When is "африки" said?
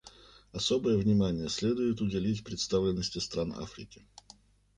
3.55-4.03